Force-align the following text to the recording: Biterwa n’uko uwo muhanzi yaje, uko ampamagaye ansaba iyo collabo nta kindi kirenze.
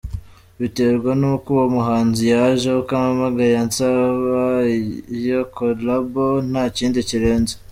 Biterwa 0.61 1.11
n’uko 1.19 1.47
uwo 1.55 1.65
muhanzi 1.75 2.23
yaje, 2.33 2.67
uko 2.79 2.91
ampamagaye 2.97 3.53
ansaba 3.63 4.41
iyo 5.17 5.39
collabo 5.55 6.25
nta 6.49 6.63
kindi 6.77 6.99
kirenze. 7.09 7.53